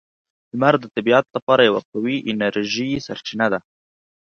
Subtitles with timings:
[0.51, 3.59] •لمر د طبیعت لپاره یوه قوی انرژي سرچینه ده.